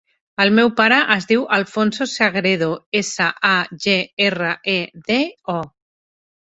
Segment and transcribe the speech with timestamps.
[0.45, 2.71] El meu pare es diu Alfonso Sagredo:
[3.03, 3.55] essa, a,
[3.85, 3.97] ge,
[4.31, 4.81] erra, e,
[5.13, 5.25] de,
[5.61, 5.63] o.